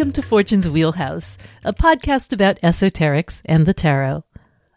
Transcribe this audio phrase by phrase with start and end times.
[0.00, 4.24] Welcome to Fortune's Wheelhouse, a podcast about esoterics and the tarot.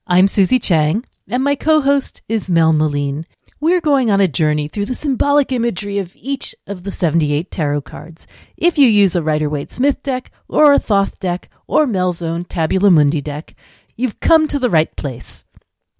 [0.05, 3.23] I'm Susie Chang, and my co host is Mel Meleen.
[3.61, 7.83] We're going on a journey through the symbolic imagery of each of the 78 tarot
[7.83, 8.27] cards.
[8.57, 12.43] If you use a Rider Waite Smith deck, or a Thoth deck, or Mel's own
[12.43, 13.55] Tabula Mundi deck,
[13.95, 15.45] you've come to the right place.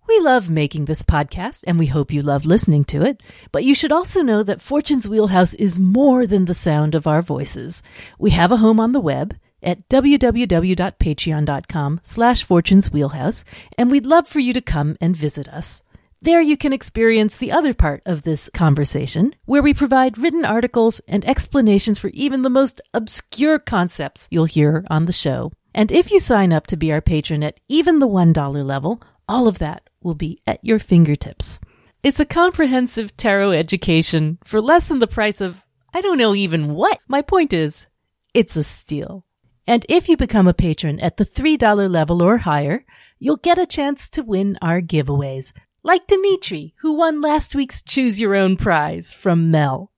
[0.08, 3.22] We love making this podcast and we hope you love listening to it,
[3.52, 7.22] but you should also know that Fortune's Wheelhouse is more than the sound of our
[7.22, 7.82] voices.
[8.20, 13.46] We have a home on the web at www.patreon.com slash fortune's wheelhouse,
[13.78, 15.82] and we'd love for you to come and visit us.
[16.22, 21.02] There you can experience the other part of this conversation, where we provide written articles
[21.08, 25.52] and explanations for even the most obscure concepts you'll hear on the show.
[25.74, 29.48] And if you sign up to be our patron at even the $1 level, all
[29.48, 31.60] of that will be at your fingertips.
[32.04, 36.74] It's a comprehensive tarot education for less than the price of, I don't know even
[36.74, 37.00] what.
[37.08, 37.88] My point is,
[38.34, 39.26] it's a steal.
[39.66, 42.84] And if you become a patron at the $3 level or higher,
[43.20, 48.20] you'll get a chance to win our giveaways, like Dimitri, who won last week's Choose
[48.20, 49.92] Your Own prize from Mel.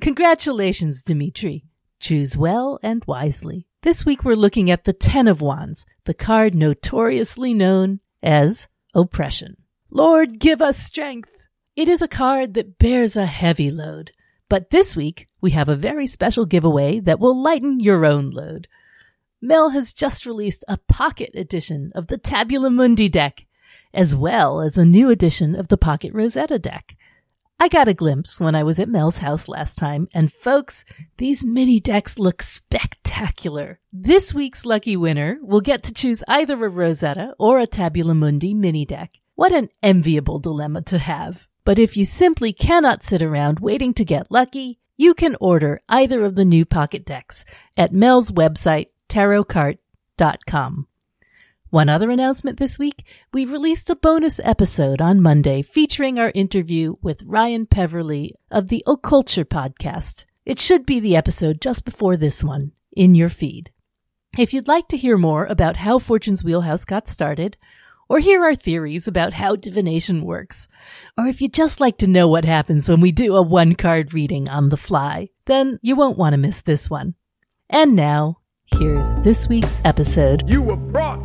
[0.00, 1.64] Congratulations, Dimitri.
[1.98, 3.66] Choose well and wisely.
[3.82, 8.68] This week we're looking at the Ten of Wands, the card notoriously known as
[9.02, 9.56] oppression.
[9.90, 11.30] Lord, give us strength.
[11.76, 14.12] It is a card that bears a heavy load.
[14.48, 18.68] But this week, we have a very special giveaway that will lighten your own load.
[19.40, 23.46] Mel has just released a pocket edition of the Tabula Mundi deck,
[23.94, 26.96] as well as a new edition of the Pocket Rosetta deck.
[27.60, 30.84] I got a glimpse when I was at Mel's house last time, and folks,
[31.16, 33.80] these mini decks look spectacular.
[33.92, 38.54] This week's lucky winner will get to choose either a Rosetta or a Tabula Mundi
[38.54, 39.10] mini deck.
[39.34, 41.48] What an enviable dilemma to have.
[41.64, 46.24] But if you simply cannot sit around waiting to get lucky, you can order either
[46.24, 47.44] of the new pocket decks
[47.76, 50.87] at Mel's website, tarotcart.com.
[51.70, 56.94] One other announcement this week, we released a bonus episode on Monday featuring our interview
[57.02, 60.24] with Ryan Peverly of the Occulture podcast.
[60.46, 63.70] It should be the episode just before this one in your feed.
[64.38, 67.58] If you'd like to hear more about how Fortune's Wheelhouse got started,
[68.08, 70.68] or hear our theories about how divination works,
[71.18, 74.14] or if you'd just like to know what happens when we do a one card
[74.14, 77.14] reading on the fly, then you won't want to miss this one.
[77.68, 80.48] And now, here's this week's episode.
[80.48, 80.76] You were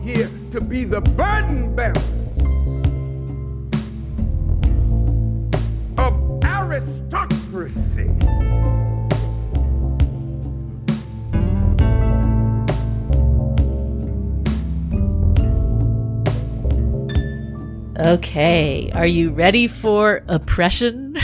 [0.04, 1.94] here to be the burden bearer
[5.98, 8.10] of aristocracy.
[17.98, 21.16] Okay, are you ready for oppression?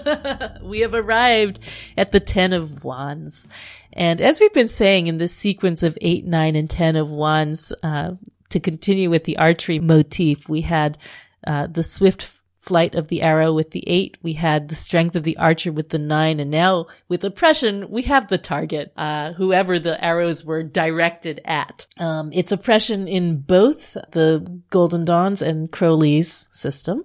[0.62, 1.60] we have arrived
[1.96, 3.46] at the Ten of Wands.
[3.92, 7.72] And as we've been saying in this sequence of eight, nine, and ten of wands,
[7.84, 8.12] uh,
[8.48, 10.98] to continue with the archery motif, we had
[11.46, 12.37] uh, the swift
[12.68, 14.18] flight of the arrow with the eight.
[14.22, 16.38] We had the strength of the archer with the nine.
[16.38, 21.86] And now with oppression, we have the target, uh, whoever the arrows were directed at.
[21.98, 27.04] Um, it's oppression in both the Golden Dawns and Crowley's system.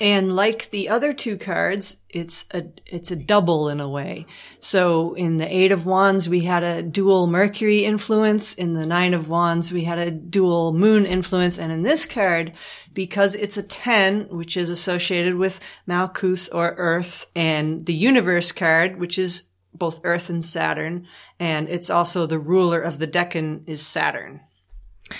[0.00, 4.26] And like the other two cards, it's a it's a double in a way.
[4.60, 8.54] So in the Eight of Wands, we had a dual Mercury influence.
[8.54, 11.58] In the Nine of Wands, we had a dual Moon influence.
[11.58, 12.52] And in this card,
[12.92, 15.58] because it's a 10, which is associated with
[15.88, 19.44] Malkuth or Earth, and the Universe card, which is
[19.74, 21.06] both Earth and Saturn,
[21.40, 24.40] and it's also the ruler of the Decan is Saturn.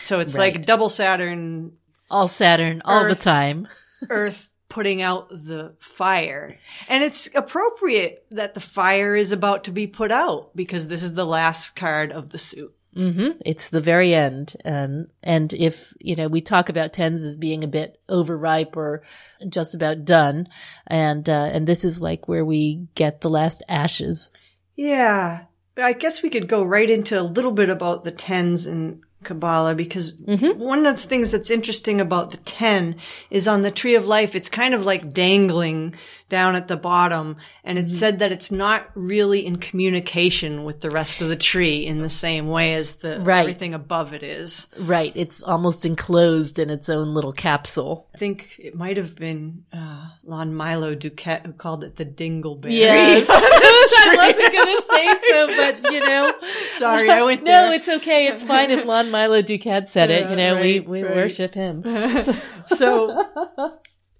[0.02, 0.54] So it's Right.
[0.54, 1.72] like double Saturn,
[2.10, 3.66] All Saturn, all the time.
[4.10, 6.56] Earth putting out the fire.
[6.88, 11.12] And it's appropriate that the fire is about to be put out because this is
[11.12, 12.74] the last card of the suit.
[12.94, 14.56] hmm It's the very end.
[14.64, 19.02] And, and if, you know, we talk about tens as being a bit overripe or
[19.46, 20.48] just about done.
[20.86, 24.30] And, uh, and this is like where we get the last ashes.
[24.74, 25.42] Yeah.
[25.76, 29.74] I guess we could go right into a little bit about the tens in Kabbalah
[29.74, 30.58] because mm-hmm.
[30.58, 32.96] one of the things that's interesting about the 10
[33.30, 35.94] is on the tree of life, it's kind of like dangling
[36.32, 37.36] down at the bottom.
[37.62, 41.84] And it's said that it's not really in communication with the rest of the tree
[41.84, 43.40] in the same way as the Right.
[43.40, 44.66] everything above it is.
[44.78, 45.12] Right.
[45.14, 48.08] It's almost enclosed in its own little capsule.
[48.14, 52.78] I think it might have been uh, Lon Milo DuQuette who called it the dingleberry.
[52.78, 53.26] Yes.
[53.30, 56.32] I wasn't going to say so, but you know.
[56.70, 58.28] Sorry, I went No, it's okay.
[58.28, 60.30] It's fine if Lon Milo DuQuette said it.
[60.30, 61.14] You know, we, right, we right.
[61.14, 61.82] worship him.
[62.68, 63.26] So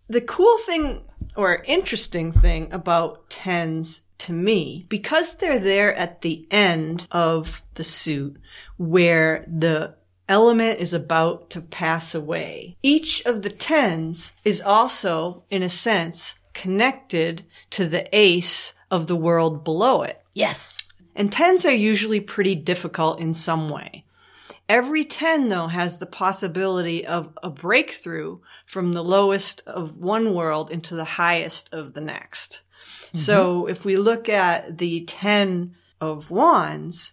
[0.09, 1.03] the cool thing
[1.37, 7.85] or interesting thing about tens to me because they're there at the end of the
[7.85, 8.37] suit
[8.77, 9.95] where the
[10.29, 12.77] element is about to pass away.
[12.83, 19.17] Each of the tens is also, in a sense, connected to the ace of the
[19.17, 20.23] world below it.
[20.35, 20.79] Yes.
[21.15, 24.05] And tens are usually pretty difficult in some way.
[24.69, 30.71] Every 10 though has the possibility of a breakthrough from the lowest of one world
[30.71, 32.63] into the highest of the next.
[33.07, 33.19] Mm-hmm.
[33.19, 37.13] So if we look at the 10 of wands,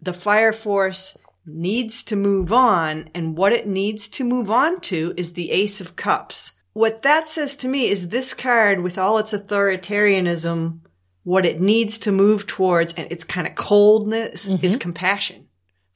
[0.00, 5.14] the fire force needs to move on and what it needs to move on to
[5.16, 6.52] is the ace of cups.
[6.74, 10.80] What that says to me is this card with all its authoritarianism,
[11.24, 14.78] what it needs to move towards and its kind of coldness is mm-hmm.
[14.78, 15.47] compassion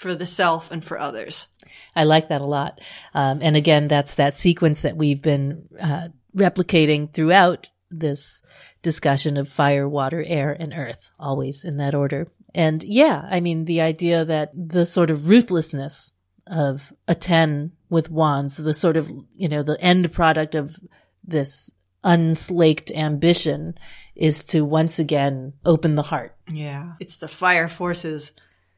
[0.03, 1.47] for the self and for others.
[1.95, 2.81] I like that a lot.
[3.15, 8.43] Um, and again, that's that sequence that we've been uh, replicating throughout this
[8.83, 12.27] discussion of fire, water, air, and earth, always in that order.
[12.55, 16.13] And yeah, I mean, the idea that the sort of ruthlessness
[16.49, 20.77] of a 10 with wands, the sort of, you know, the end product of
[21.23, 21.71] this
[22.03, 23.79] unslaked ambition
[24.17, 26.35] is to once again open the heart.
[26.51, 26.95] Yeah.
[26.99, 28.33] It's the fire force's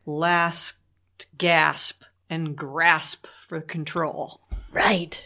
[0.05, 0.75] last
[1.37, 4.41] gasp and grasp for control.
[4.73, 5.23] Right.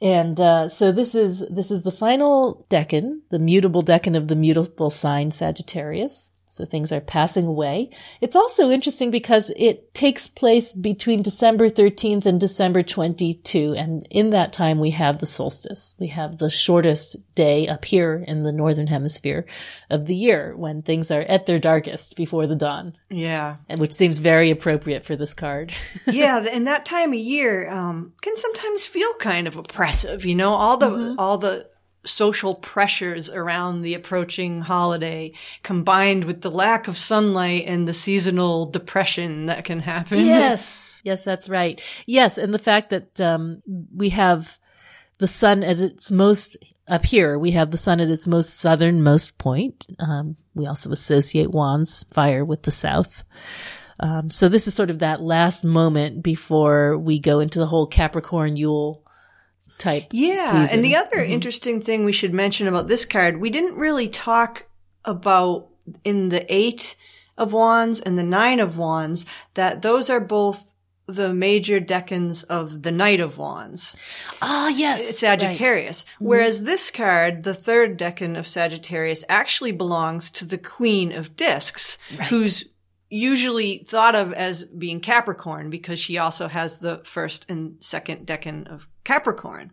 [0.00, 4.36] And uh, so this is this is the final decan, the mutable decan of the
[4.36, 6.32] mutable sign Sagittarius.
[6.52, 7.90] So things are passing away.
[8.20, 13.74] It's also interesting because it takes place between December 13th and December 22.
[13.78, 15.94] And in that time, we have the solstice.
[16.00, 19.46] We have the shortest day up here in the northern hemisphere
[19.90, 23.56] of the year when things are at their darkest before the dawn, Yeah.
[23.68, 25.72] and which seems very appropriate for this card.
[26.08, 30.24] yeah, and that time of year um, can sometimes feel kind of oppressive.
[30.24, 31.69] You know, all the all the
[32.04, 35.32] social pressures around the approaching holiday,
[35.62, 40.24] combined with the lack of sunlight and the seasonal depression that can happen.
[40.24, 40.86] Yes.
[41.02, 41.80] Yes, that's right.
[42.04, 42.36] Yes.
[42.36, 43.62] And the fact that, um,
[43.96, 44.58] we have
[45.16, 49.38] the sun at its most up here, we have the sun at its most southernmost
[49.38, 49.86] point.
[49.98, 53.24] Um, we also associate wands fire with the south.
[54.00, 57.86] Um, so this is sort of that last moment before we go into the whole
[57.86, 59.02] Capricorn Yule
[59.80, 60.06] type.
[60.12, 60.76] Yeah, season.
[60.76, 64.66] and the other interesting thing we should mention about this card, we didn't really talk
[65.04, 65.68] about
[66.04, 66.94] in the eight
[67.36, 70.74] of wands and the nine of wands that those are both
[71.06, 73.96] the major decans of the knight of wands.
[74.40, 76.04] ah, yes, It's Sagittarius.
[76.20, 81.98] Whereas this card, the third decan of Sagittarius, actually belongs to the Queen of Discs,
[82.28, 82.64] who's
[83.10, 88.72] usually thought of as being Capricorn because she also has the first and second decan
[88.72, 89.72] of Capricorn.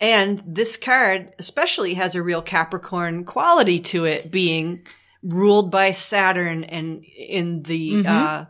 [0.00, 4.84] And this card especially has a real Capricorn quality to it being
[5.22, 8.44] ruled by Saturn and in the, uh,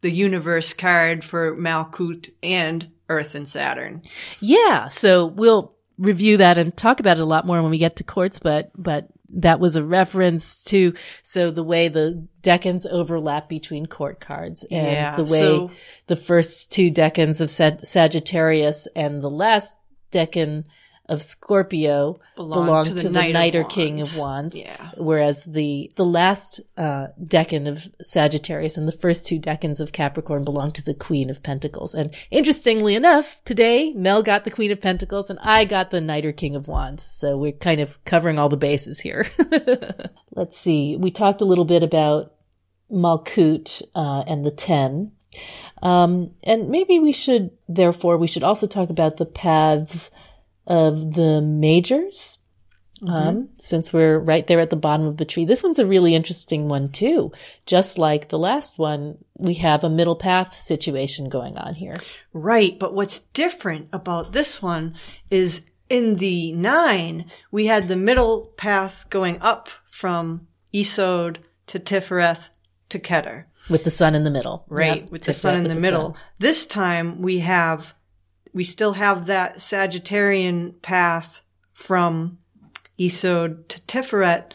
[0.00, 4.00] the universe card for Malkut and Earth and Saturn.
[4.40, 7.96] Yeah, so we'll review that and talk about it a lot more when we get
[7.96, 10.92] to courts, but but that was a reference to
[11.22, 15.70] so the way the decans overlap between court cards and Yeah, the way so-
[16.06, 19.76] the first two decans of Sag- Sagittarius and the last
[20.12, 20.64] decan
[21.12, 23.74] of Scorpio Belong belong, to to the the, Knight Knight or Wands.
[23.74, 24.58] King of Wands.
[24.58, 24.90] Yeah.
[24.96, 30.44] Whereas the the last uh, decan of Sagittarius and the first two decans of Capricorn
[30.44, 31.94] belong to the Queen of Pentacles.
[31.94, 36.24] And interestingly enough, today Mel got the Queen of Pentacles and I got the Knight
[36.24, 37.04] or King of Wands.
[37.04, 39.26] So we're kind of covering all the bases here.
[40.34, 40.96] Let's see.
[40.96, 42.32] We talked a little bit about
[42.90, 45.12] Malkut uh, and the Ten.
[45.82, 50.10] Um, and maybe we should, therefore, we should also talk about the paths
[50.66, 52.38] of the majors.
[53.04, 55.44] Um, since we're right there at the bottom of the tree.
[55.44, 57.32] This one's a really interesting one too.
[57.66, 61.96] Just like the last one, we have a middle path situation going on here.
[62.32, 62.78] Right.
[62.78, 64.94] But what's different about this one
[65.30, 72.50] is in the nine, we had the middle path going up from Yesod to Tifereth
[72.88, 73.44] to Keter.
[73.68, 74.64] With the sun in the middle.
[74.68, 75.02] Right.
[75.02, 76.16] Yep, with the sun in the, middle.
[76.38, 77.94] This time we have,
[78.52, 81.42] we still have that Sagittarian path
[81.72, 82.38] from
[82.98, 84.52] Yesod to Tiferet,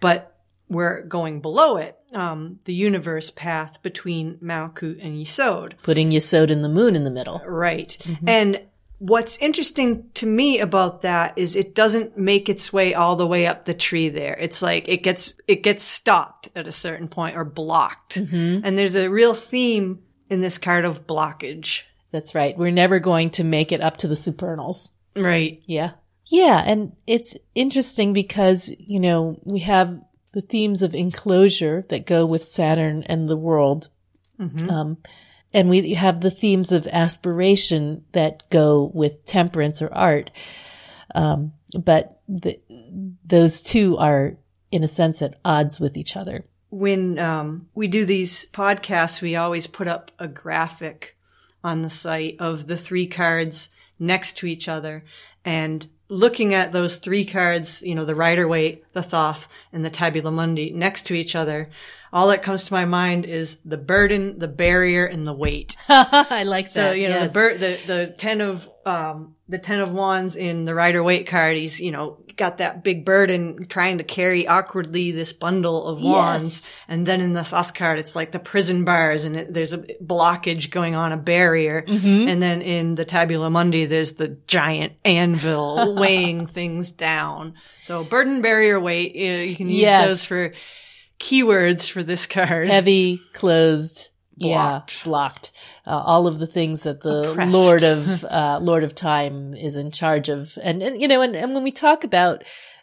[0.00, 0.38] but
[0.68, 5.74] we're going below it, um, the universe path between Malkut and Yesod.
[5.82, 7.42] Putting Yesod and the moon in the middle.
[7.44, 7.98] Right.
[8.26, 8.60] And
[8.98, 13.48] what's interesting to me about that is it doesn't make its way all the way
[13.48, 14.36] up the tree there.
[14.40, 18.16] It's like it gets, it gets stopped at a certain point or blocked.
[18.64, 21.82] And there's a real theme in this card of blockage.
[22.12, 22.56] That's right.
[22.56, 24.90] We're never going to make it up to the supernals.
[25.16, 25.62] Right.
[25.66, 25.92] Yeah.
[26.26, 26.62] Yeah.
[26.64, 30.00] And it's interesting because, you know, we have
[30.32, 33.88] the themes of enclosure that go with Saturn and the world.
[34.70, 34.98] Um,
[35.52, 40.30] and we have the themes of aspiration that go with temperance or art.
[41.14, 42.60] Um, but the,
[43.24, 44.36] those two are,
[44.70, 46.44] in a sense, at odds with each other.
[46.70, 51.16] when um, we do these podcasts, we always put up a graphic
[51.62, 55.04] on the site of the three cards next to each other
[55.44, 59.90] and looking at those three cards, you know, the Rider Waite, the Thoth, and the
[59.90, 61.70] Tabula Mundi next to each other.
[62.12, 65.76] All that comes to my mind is the burden, the barrier, and the weight.
[65.88, 66.70] I like that.
[66.72, 67.28] So you know yes.
[67.30, 71.26] the bir- the the ten of um the ten of wands in the Rider Waite
[71.26, 71.56] card.
[71.56, 76.62] He's you know got that big burden trying to carry awkwardly this bundle of wands,
[76.88, 79.78] and then in the Thoth card it's like the prison bars and it, there's a
[80.02, 82.28] blockage going on, a barrier, Mm-hmm.
[82.28, 87.54] and then in the Tabula Mundi there's the giant anvil weighing things down.
[87.84, 89.14] So burden, barrier, weight.
[89.14, 90.06] You, know, you can use Yes.
[90.06, 90.52] those for
[91.20, 92.68] keywords for this card.
[92.68, 94.98] heavy, closed, Blocked.
[94.98, 95.52] yeah, blocked.
[95.86, 97.52] Uh, all of the things that the Oppressed.
[97.52, 101.36] Lord of uh, Lord of Time is in charge of, and and you know, and,
[101.36, 102.42] and when we talk about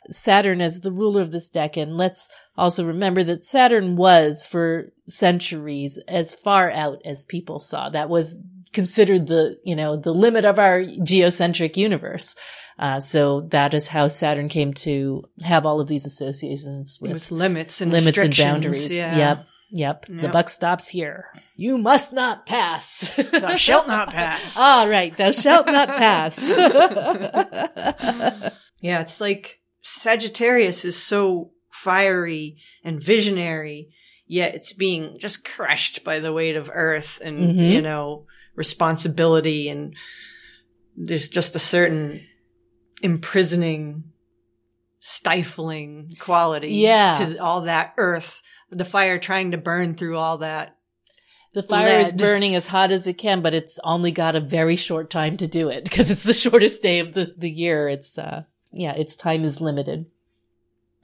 [0.10, 6.00] Saturn as the ruler of this decan, let's also remember that Saturn was for centuries
[6.08, 7.90] as far out as people saw.
[7.90, 8.36] That was
[8.74, 12.36] considered the you know the limit of our geocentric universe.
[12.80, 17.32] Uh, so that is how Saturn came to have all of these associations with with
[17.32, 18.92] limits and limits and boundaries.
[18.92, 19.18] Yeah.
[19.18, 19.48] Yep.
[19.70, 20.06] Yep.
[20.22, 21.26] The buck stops here.
[21.58, 23.14] You must not pass.
[23.18, 24.58] Thou shalt not pass.
[24.58, 25.16] All right.
[25.18, 26.40] Thou shalt not pass.
[28.80, 33.90] Yeah, it's like Sagittarius is so fiery and visionary,
[34.28, 37.72] yet it's being just crushed by the weight of Earth and, Mhm.
[37.72, 39.70] you know, responsibility.
[39.70, 39.96] And
[40.98, 42.26] there's just a certain
[43.02, 44.04] imprisoning,
[45.00, 47.14] stifling quality Yeah.
[47.20, 50.74] to all that Earth, the fire trying to burn through all that.
[51.54, 54.76] the fire is burning as hot as it can, but it's only got a very
[54.76, 57.88] short time to do it because it's the shortest day of the, the year.
[57.90, 60.06] It's, uh, yeah, its time is limited.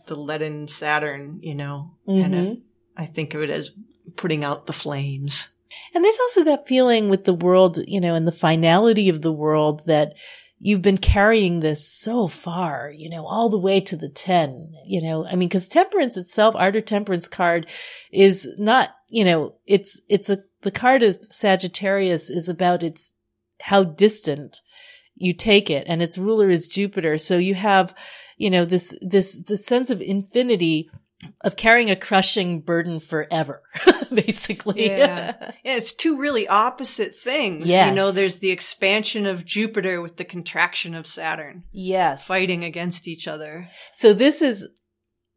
[0.05, 2.51] The leaden Saturn, you know, and Mhm.
[2.51, 2.59] it,
[2.95, 3.71] I think of it as
[4.15, 5.47] putting out the flames.
[5.93, 9.31] And there's also that feeling with the world, you know, and the finality of the
[9.31, 10.13] world that
[10.59, 15.01] you've been carrying this so far, you know, all the way to the 10, you
[15.01, 17.67] know, I mean, cause temperance itself, art or temperance card
[18.13, 23.13] is not, you know, it's, it's a, the card of Sagittarius is about its,
[23.61, 24.61] how distant
[25.15, 27.17] you take it and its ruler is Jupiter.
[27.17, 27.93] So you have,
[28.37, 30.89] you know, this, this, the sense of infinity
[31.41, 33.61] of carrying a crushing burden forever,
[34.13, 34.87] basically.
[34.87, 35.51] Yeah.
[35.63, 37.69] Yeah, it's two really opposite things.
[37.69, 37.87] Yes.
[37.87, 42.27] You know, there's the expansion of Jupiter with the contraction of Saturn yes.
[42.27, 43.69] fighting against each other.
[43.93, 44.67] So this is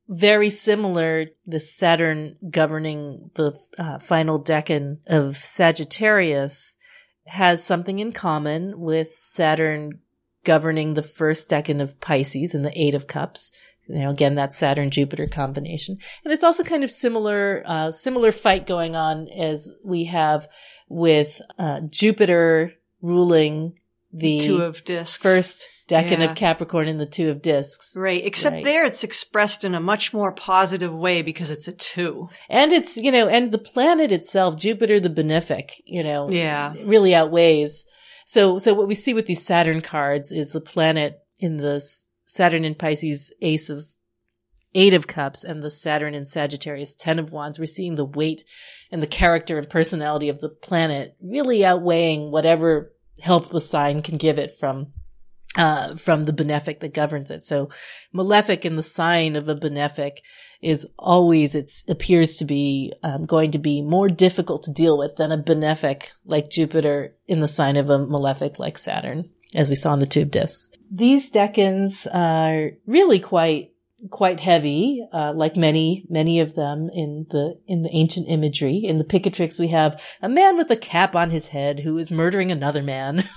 [0.08, 1.26] very similar.
[1.44, 6.74] The Saturn governing the uh, final decan of Sagittarius
[7.26, 10.00] has something in common with Saturn
[10.44, 13.52] governing the first decan of Pisces in the Eight of Cups.
[13.88, 18.32] You know, again, that Saturn Jupiter combination, and it's also kind of similar, uh, similar
[18.32, 20.48] fight going on as we have
[20.88, 23.78] with uh, Jupiter ruling
[24.12, 25.16] the Two of discs.
[25.22, 26.24] first decan Yeah.
[26.24, 27.94] of Capricorn and the two of discs.
[27.96, 28.24] Right.
[28.24, 28.64] Except Right.
[28.64, 32.28] there it's expressed in a much more positive way because it's a two.
[32.48, 36.74] And it's, you know, and the planet itself, Jupiter the benefic, you know, Yeah.
[36.82, 37.84] really outweighs.
[38.24, 42.06] So, so what we see with these Saturn cards is the planet in the S-
[42.26, 43.86] Saturn in Pisces ace of
[44.74, 47.58] eight of cups and the Saturn in Sagittarius 10 of wands.
[47.58, 48.44] We're seeing the weight
[48.90, 54.18] and the character and personality of the planet really outweighing whatever help the sign can
[54.18, 54.92] give it from
[55.56, 57.42] uh, from the benefic that governs it.
[57.42, 57.70] So
[58.12, 60.18] malefic in the sign of a benefic
[60.60, 65.16] is always, it appears to be um, going to be more difficult to deal with
[65.16, 69.76] than a benefic like Jupiter in the sign of a malefic like Saturn, as we
[69.76, 70.70] saw in the tube discs.
[70.90, 73.72] These decans are really quite
[74.10, 78.76] quite heavy, uh, like many, many of them in the, in the ancient imagery.
[78.76, 82.10] In the Picatrix, we have a man with a cap on his head who is
[82.10, 83.28] murdering another man,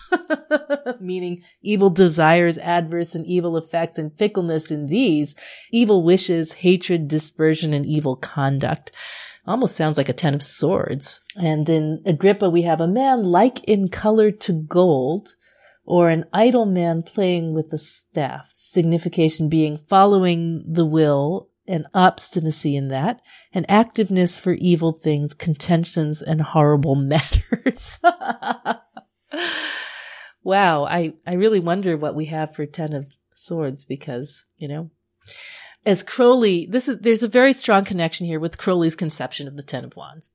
[0.99, 5.35] meaning evil desires, adverse and evil effects and fickleness in these,
[5.71, 8.91] evil wishes, hatred, dispersion, and evil conduct.
[9.47, 11.21] Almost sounds like a ten of swords.
[11.35, 15.35] And in Agrippa, we have a man like in color to gold,
[15.89, 22.75] or an idle man playing with a staff, signification being following the will and obstinacy
[22.75, 23.19] in that,
[23.51, 27.99] and activeness for evil things, contentions, and horrible matters.
[30.43, 34.91] wow, I, I really wonder what we have for Ten of Swords because, you know,
[35.87, 39.63] as Crowley, this is, there's a very strong connection here with Crowley's conception of the
[39.63, 40.29] Ten of Wands,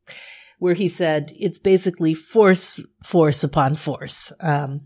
[0.65, 4.33] where he said it's basically force, force upon force.
[4.41, 4.81] Um,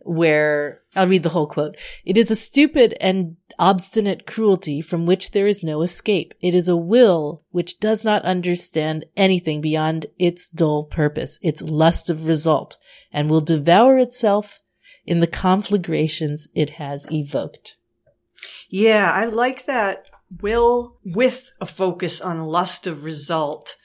[0.00, 1.76] where I'll read the whole quote.
[2.06, 6.32] It is a stupid and obstinate cruelty from which there is no escape.
[6.40, 12.08] It is a will which does not understand anything beyond its dull purpose, its lust
[12.08, 12.78] of result,
[13.12, 14.60] and will devour itself
[15.04, 17.76] in the conflagrations it has evoked.
[18.70, 20.06] Yeah, I like that
[20.40, 23.76] will with a focus on lust of result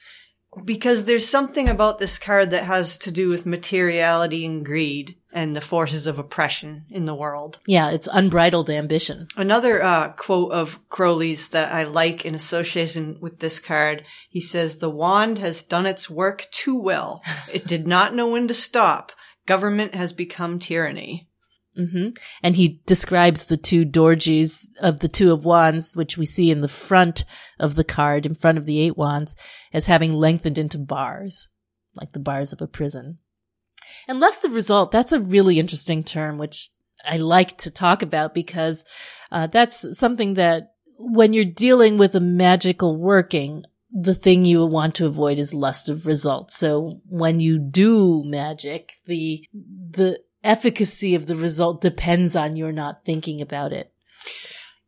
[0.64, 5.54] because there's something about this card that has to do with materiality and greed and
[5.54, 7.58] the forces of oppression in the world.
[7.66, 9.28] Yeah, it's unbridled ambition.
[9.36, 14.78] Another uh, quote of Crowley's that I like in association with this card, he says,
[14.78, 17.22] The wand has done its work too well.
[17.52, 19.12] It did not know when to stop.
[19.46, 21.28] Government has become tyranny.
[21.76, 22.08] Hmm
[22.42, 26.60] And he describes the two dorjies of the two of wands, which we see in
[26.60, 27.24] the front
[27.58, 29.36] of the card, in front of the eight wands,
[29.72, 31.48] as having lengthened into bars,
[31.94, 33.18] like the bars of a prison.
[34.08, 36.70] And lust of result, that's a really interesting term, which
[37.04, 38.84] I like to talk about because
[39.30, 44.94] uh, that's something that when you're dealing with a magical working, the thing you want
[44.96, 46.50] to avoid is lust of result.
[46.50, 53.04] So when you do magic, the, the efficacy of the result depends on your not
[53.04, 53.92] thinking about it.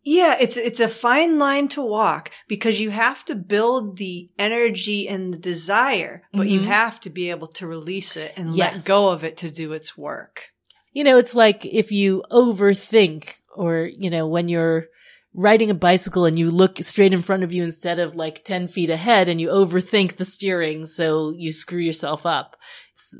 [0.05, 5.07] Yeah, it's it's a fine line to walk because you have to build the energy
[5.09, 6.67] and the desire, but you Mhm.
[6.67, 8.75] have to be able to release it and Yes.
[8.75, 10.53] let go of it to do its work.
[10.93, 14.87] You know, it's like if you overthink or, you know, when you're
[15.35, 18.67] riding a bicycle and you look straight in front of you instead of like 10
[18.67, 20.87] feet ahead and you overthink the steering.
[20.87, 22.57] So you screw yourself up.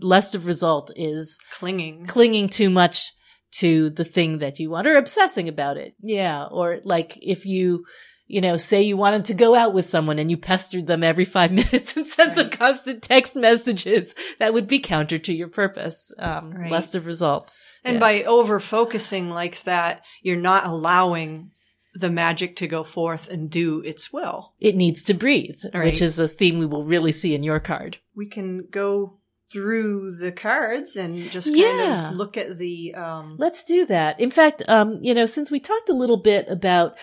[0.03, 2.07] Lust of result is Clinging.
[2.07, 3.13] clinging too much
[3.59, 5.95] to the thing that you want or obsessing about it.
[6.01, 6.45] Yeah.
[6.45, 7.85] Or like if you,
[8.27, 11.25] you know, say you wanted to go out with someone and you pestered them every
[11.25, 16.13] five minutes and sent them constant text messages, that would be counter to your purpose.
[16.19, 16.71] Um, Right.
[16.71, 17.51] lust of result.
[17.85, 18.01] And Yeah.
[18.01, 21.51] by over focusing like that, you're not allowing
[21.95, 24.53] the magic to go forth and do its will.
[24.61, 25.87] it needs to breathe, Right.
[25.87, 27.97] which is a theme we will really see in your card.
[28.15, 29.15] We can go
[29.51, 32.11] through the cards and just kind Yeah.
[32.11, 34.21] of look at the um Let's do that.
[34.21, 36.97] In fact, um, you know, since we talked a little bit about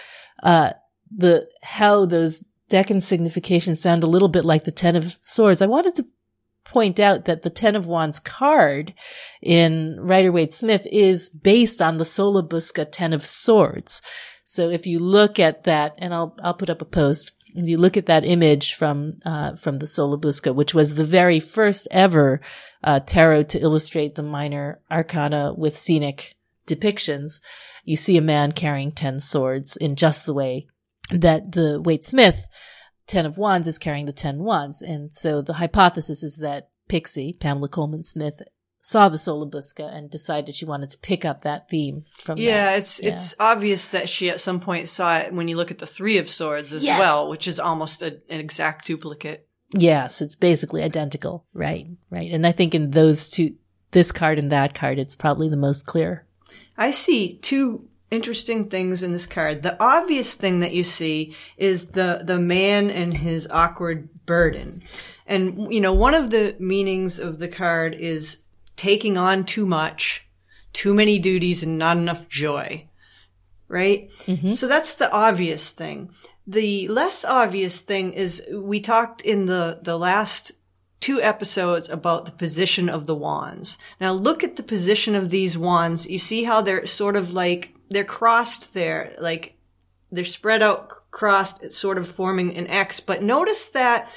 [0.44, 0.72] uh
[1.16, 5.68] the how those decan significations sound a little bit like the Ten of Swords, I
[5.68, 6.06] wanted to
[6.64, 8.94] point out that the Ten of Wands card
[9.42, 14.02] in Rider Waite Smith is based on the Sola Busca Ten of Swords.
[14.44, 17.34] So if you look at that, and I'll I'll put up a post.
[17.58, 21.40] You look at that image from uh, from the Sola Busca, which was the very
[21.40, 22.42] first ever
[22.84, 26.36] uh, tarot to illustrate the minor arcana with scenic
[26.68, 27.42] depictions,
[27.84, 30.68] you see a man carrying ten swords in just the way
[31.12, 32.48] that the Waite Smith
[33.08, 34.82] Ten of Wands is carrying the Ten Wands.
[34.82, 38.42] And so the hypothesis is that Pixie, Pamela Colman Smith,
[38.86, 42.66] saw the Sola Busca and decided she wanted to pick up that theme from yeah,
[42.66, 42.78] that.
[42.78, 45.88] it's it's obvious that she at some point saw it when you look at the
[45.88, 47.00] three of swords as Yes.
[47.00, 49.48] well, which is almost a, an exact duplicate.
[49.72, 51.48] Yes, it's basically identical.
[51.52, 52.32] Right, right.
[52.32, 53.56] And I think in those two,
[53.90, 56.28] this card and that card, it's probably the most clear.
[56.78, 59.64] I see two interesting things in this card.
[59.64, 64.84] The obvious thing that you see is the the man and his awkward burden.
[65.26, 68.45] And you know, one of the meanings of the card is
[68.76, 70.28] taking on too much,
[70.74, 72.88] too many duties and not enough joy.
[73.68, 74.12] Right?
[74.26, 74.54] Mm-hmm.
[74.54, 76.12] So that's the obvious thing.
[76.46, 80.52] The less obvious thing is we talked in the the last
[81.00, 83.78] two episodes about the position of the wands.
[84.00, 86.08] Now look at the position of these wands.
[86.08, 89.58] You see how they're sort of like, they're crossed there, like
[90.12, 93.00] they're spread out, crossed, sort of forming an X.
[93.00, 94.10] But notice that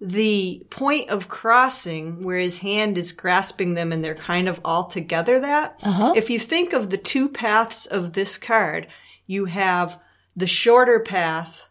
[0.00, 4.84] the point of crossing where his hand is grasping them and they're kind of all
[4.84, 6.12] together that, Uh-huh.
[6.16, 8.86] if you think of the two paths of this card,
[9.26, 10.00] you have
[10.36, 11.64] the shorter path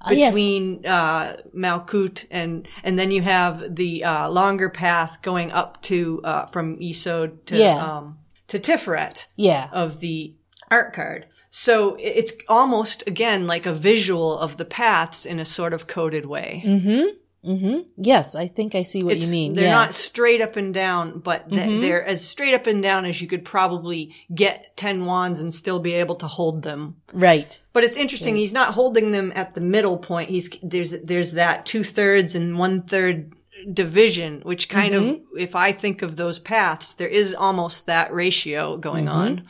[0.00, 0.30] Uh, yes.
[0.32, 6.20] between uh, Malkut and and then you have the uh, longer path going up to
[6.22, 7.96] uh, from Isod to Yeah.
[7.98, 9.68] um, to Tiferet Yeah.
[9.72, 10.34] of the
[10.70, 11.26] art card.
[11.50, 16.26] So it's almost again like a visual of the paths in a sort of coded
[16.26, 16.62] way.
[16.64, 17.50] Mm-hmm.
[17.50, 17.88] Mm-hmm.
[17.96, 19.52] Yes, I think I see what It's- you mean.
[19.54, 19.70] They're yeah.
[19.72, 23.28] not straight up and down, but th- they're as straight up and down as you
[23.28, 26.96] could probably get ten wands and still be able to hold them.
[27.12, 27.58] right.
[27.72, 28.34] But it's interesting.
[28.34, 30.30] He's not holding them at the middle point.
[30.30, 33.32] He's there's there's that two thirds and one third
[33.72, 35.08] division, which kind Mm-hmm.
[35.08, 39.16] of, if I think of those paths, there is almost that ratio going Mm-hmm.
[39.16, 39.42] on.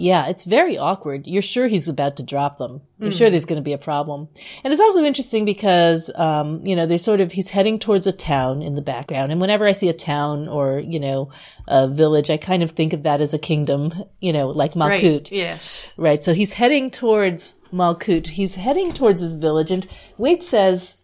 [0.00, 1.26] Yeah, it's very awkward.
[1.26, 2.82] You're sure he's about to drop them.
[3.00, 3.18] You're Mm.
[3.18, 4.28] sure there's going to be a problem.
[4.62, 8.12] And it's also interesting because, um, you know, there's sort of, he's heading towards a
[8.12, 9.32] town in the background.
[9.32, 11.30] And whenever I see a town or, you know,
[11.66, 15.02] a village, I kind of think of that as a kingdom, you know, like Right.
[15.02, 15.32] Malkut.
[15.32, 15.90] Yes.
[15.96, 16.22] Right.
[16.22, 18.28] So he's heading towards Malkut.
[18.28, 19.72] He's heading towards his village.
[19.72, 19.84] And
[20.16, 20.96] Waite says,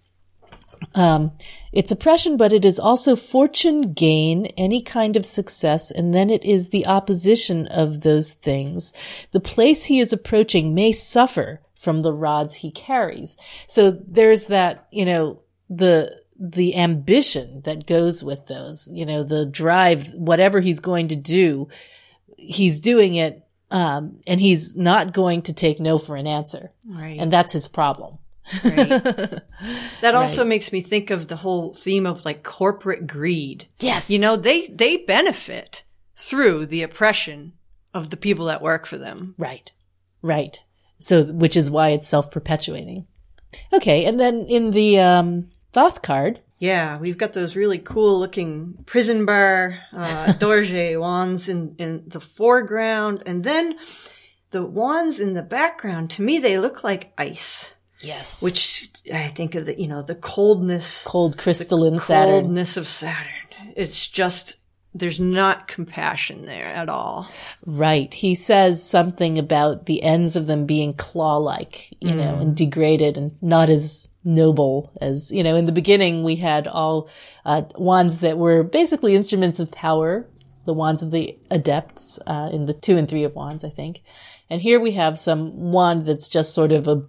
[0.94, 1.32] um,
[1.72, 6.44] it's oppression, but it is also fortune gain, any kind of success, and then it
[6.44, 8.92] is the opposition of those things.
[9.32, 13.36] The place he is approaching may suffer from the rods he carries.
[13.66, 19.46] So there's that, you know, the, the ambition that goes with those, you know, the
[19.46, 21.68] drive, whatever he's going to do,
[22.36, 26.70] he's doing it, um, and he's not going to take no for an answer.
[26.88, 27.18] Right.
[27.18, 28.18] And that's his problem.
[30.00, 33.66] That also makes me think of the whole theme of like corporate greed.
[33.80, 34.10] Yes.
[34.10, 35.84] You know, they, they benefit
[36.16, 37.54] through the oppression
[37.94, 39.34] of the people that work for them.
[39.38, 39.72] Right.
[40.20, 40.62] Right.
[40.98, 43.06] So, which is why it's self-perpetuating.
[43.72, 44.04] Okay.
[44.04, 49.26] And then in the, um, Thoth card, Yeah, we've got those really cool looking prison
[49.26, 53.22] bar, uh, Dorje wands in, in the foreground.
[53.26, 53.76] And then
[54.50, 59.54] the wands in the background, to me, they look like ice, yes, which I think
[59.54, 62.30] of the, you know, the coldness, cold crystalline Saturn.
[62.30, 63.32] coldness of Saturn.
[63.76, 64.56] It's just,
[64.94, 67.28] there's not compassion there at all.
[67.66, 68.12] Right.
[68.14, 73.36] He says something about the ends of them being claw-like, you know, and degraded and
[73.42, 77.10] not as noble as, you know, in the beginning we had all,
[77.44, 80.28] uh, wands that were basically instruments of power,
[80.64, 84.02] the wands of the adepts, uh, in the two and three of wands, I think.
[84.48, 87.02] And here we have some wand that's just sort of a,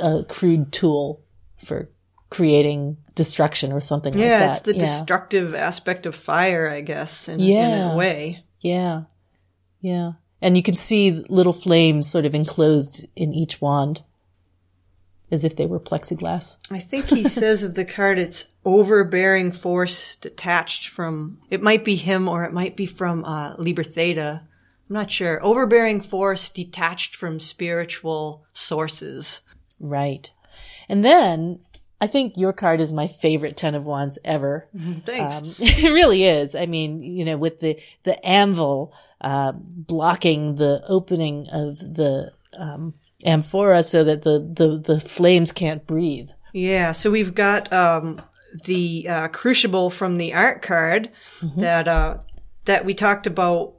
[0.00, 1.22] a crude tool
[1.56, 1.90] for
[2.30, 4.26] creating destruction or something like that.
[4.26, 4.50] Yeah, that.
[4.50, 4.80] it's the yeah.
[4.80, 8.44] destructive aspect of fire, I guess, in, in a way.
[8.60, 9.02] Yeah.
[9.80, 10.12] Yeah.
[10.40, 14.02] And you can see little flames sort of enclosed in each wand
[15.30, 16.58] as if they were plexiglass.
[16.70, 21.96] I think he says of the card it's overbearing force detached from it might be
[21.96, 24.42] him or it might be from uh Liber Theta.
[24.88, 25.42] I'm not sure.
[25.44, 29.40] Overbearing force detached from spiritual sources.
[29.82, 30.30] Right.
[30.88, 31.60] And then
[32.00, 34.68] I think your card is my favorite Ten of Wands ever.
[35.04, 35.42] Thanks.
[35.42, 36.54] Um, it really is.
[36.54, 42.94] I mean, you know, with the, the anvil, uh, blocking the opening of the, um,
[43.24, 46.30] amphora so that the, the, the flames can't breathe.
[46.52, 48.20] yeah, so we've got um
[48.64, 51.08] the uh crucible from the art card
[51.56, 52.18] that uh
[52.66, 53.74] that we talked about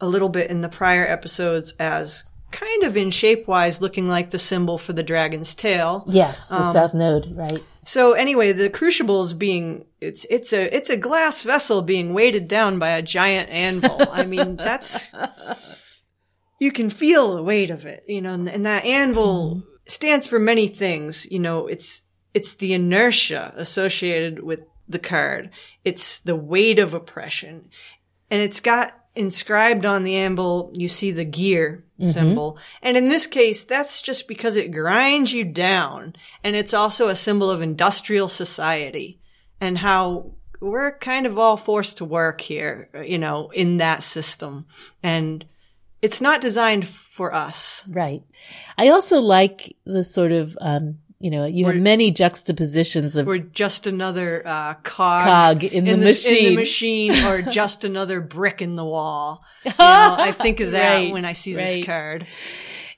[0.00, 4.30] a little bit in the prior episodes as kind of in shape wise looking like
[4.30, 6.04] the symbol for the dragon's tail.
[6.06, 7.62] Yes, the Um, South Node, right?
[7.84, 12.46] So anyway, the crucible is being it's it's a it's a glass vessel being weighted
[12.46, 14.06] down by a giant anvil.
[14.12, 15.04] I mean, that's
[16.60, 20.38] you can feel the weight of it, you know, and, and that anvil stands for
[20.38, 21.26] many things.
[21.30, 25.50] You know, it's it's the inertia associated with the card.
[25.84, 27.68] It's the weight of oppression,
[28.30, 30.72] and it's got inscribed on the anvil.
[30.74, 35.44] You see the gear symbol, and in this case, that's just because it grinds you
[35.44, 39.20] down, and it's also a symbol of industrial society
[39.60, 44.66] and how we're kind of all forced to work here, you know, in that system,
[45.02, 45.44] and
[46.00, 47.84] it's not designed for us.
[47.88, 48.24] Right.
[48.76, 53.38] I also like the sort of, um, you know, you have many juxtapositions of We're
[53.38, 56.44] just another uh, cog, Cog in the in machine.
[56.50, 59.44] the machine, or just another brick in the wall.
[59.64, 61.66] You know, I think of that Right, when I see right.
[61.76, 62.26] this card.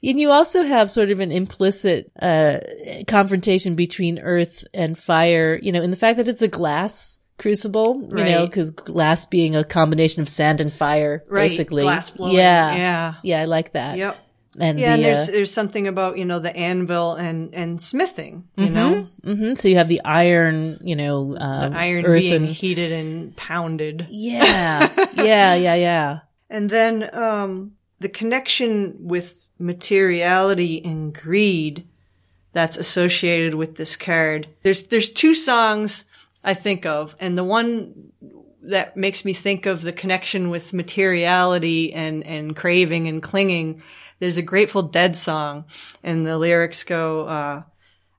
[0.02, 2.60] And you also have sort of an implicit uh,
[3.06, 8.08] confrontation between earth and fire, you know, in the fact that it's a glass crucible,
[8.16, 11.82] you know, because glass being a combination of sand and fire, Right, basically.
[11.82, 12.74] glass blowing, Yeah.
[12.76, 13.14] yeah.
[13.22, 13.98] Yeah, I like that.
[13.98, 14.16] Yep.
[14.58, 18.48] And Yeah, and there's uh, there's something about you know the anvil and and smithing.
[18.56, 22.34] You know, mhm, so you have the iron, you know, um, the iron earth being
[22.34, 24.06] and heated and pounded.
[24.10, 26.18] yeah, yeah, yeah, yeah.
[26.48, 31.86] And then um, the connection with materiality and greed
[32.52, 34.46] that's associated with this card.
[34.62, 36.04] There's there's two songs
[36.44, 38.12] I think of, and the one
[38.62, 43.82] that makes me think of the connection with materiality and and craving and clinging.
[44.18, 45.64] There's a Grateful Dead song,
[46.02, 47.62] and the lyrics go, uh,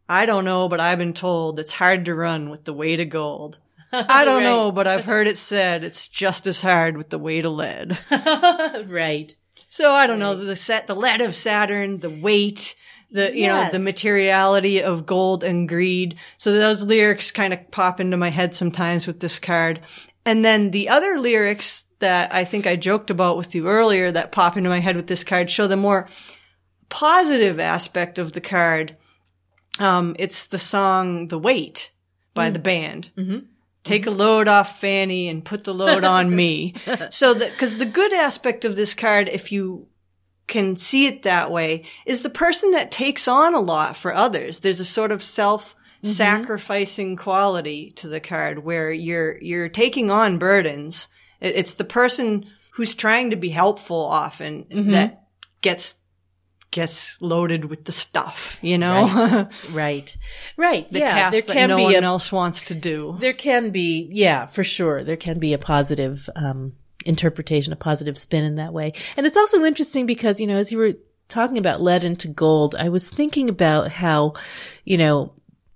[0.09, 3.09] "I don't know, but I've been told it's hard to run with the weight of
[3.09, 3.57] gold."
[3.91, 7.45] I don't know, but I've heard it said it's just as hard with the weight
[7.45, 7.97] of lead.
[8.87, 9.33] right.
[9.69, 12.75] So I don't know the set, the lead of Saturn, the weight,
[13.11, 16.17] The, you know, the materiality of gold and greed.
[16.37, 19.79] So those lyrics kind of pop into my head sometimes with this card.
[20.25, 24.31] And then the other lyrics that I think I joked about with you earlier that
[24.31, 26.07] pop into my head with this card show the more
[26.89, 28.97] positive aspect of the card.
[29.79, 31.91] Um, it's the song "The Weight"
[32.33, 33.11] by the band.
[33.83, 36.73] Take a load off Fanny and put the load on me.
[37.11, 39.87] So that because the good aspect of this card, if you
[40.47, 44.59] can see it that way, is the person that takes on a lot for others.
[44.59, 50.37] There's a sort of self sacrificing quality to the card where you're you're taking on
[50.37, 51.07] burdens.
[51.41, 55.27] It's the person who's trying to be helpful often that
[55.61, 55.95] gets
[56.71, 60.15] gets loaded with the stuff, you know, Right.
[60.57, 60.87] Right.
[60.89, 61.07] the yeah.
[61.07, 63.15] task there that can no be one a, else wants to do.
[63.19, 65.01] there can be, yeah, for sure.
[65.03, 66.73] There can be a positive, um,
[67.05, 68.91] interpretation, a positive spin in that way.
[69.15, 70.93] And it's also interesting because, you know, as you were
[71.29, 74.33] talking about lead into gold, I was thinking about how,
[74.83, 75.31] you know,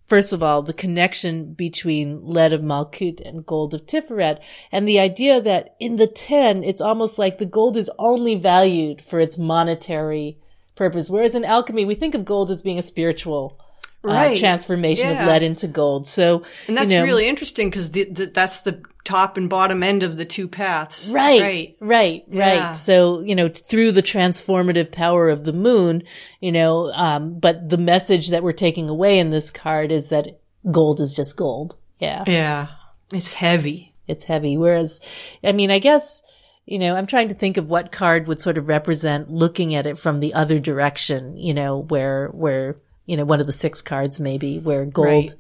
[0.10, 4.42] First of all, the connection between lead of Malkut and gold of Tiferet,
[4.72, 9.02] and the idea that in the 10, it's almost like the gold is only valued
[9.04, 10.40] for its monetary
[10.76, 11.12] purpose.
[11.12, 13.62] Whereas in alchemy, we think of gold as being a spiritual
[14.04, 14.38] uh, Right.
[14.38, 15.22] transformation Yeah.
[15.24, 16.08] of lead into gold.
[16.08, 19.82] So, And that's you know, really interesting because the, the, that's the top and bottom
[19.84, 21.10] end of the two paths.
[21.10, 21.76] Right, Right.
[21.80, 22.68] right, Yeah.
[22.68, 22.76] right.
[22.76, 26.04] So, you know, through the transformative power of the moon,
[26.40, 30.40] you know, um, but the message that we're taking away in this card is that
[30.72, 31.76] gold is just gold.
[32.00, 32.24] Yeah.
[32.28, 32.68] Yeah.
[33.14, 33.96] It's heavy.
[34.08, 34.56] It's heavy.
[34.58, 35.00] Whereas,
[35.44, 36.24] I mean, I guess,
[36.66, 39.88] you know, I'm trying to think of what card would sort of represent looking at
[39.88, 42.76] it from the other direction, you know, where, where,
[43.10, 45.34] you know, one of the six cards maybe where gold, Right.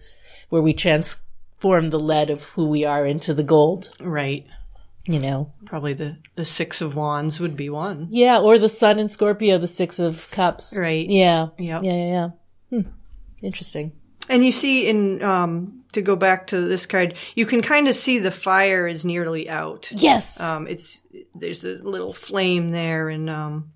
[0.49, 4.45] where we transform the lead of who we are into the gold, Right.
[5.05, 5.51] you know.
[5.65, 8.08] Probably the, the six of wands would be one.
[8.10, 10.75] Yeah, or the sun in Scorpio, the six of cups.
[10.77, 11.08] Right.
[11.10, 11.49] Yeah.
[11.58, 11.84] Yep.
[11.84, 12.29] Yeah, yeah, yeah.
[12.71, 12.89] Hmm.
[13.43, 13.91] Interesting.
[14.29, 17.95] And you see in, um, to go back to this card, you can kind of
[17.95, 19.91] see the fire is nearly out.
[19.91, 20.39] Yes.
[20.39, 21.01] Um, it's,
[21.36, 23.71] there's a little flame there and, um,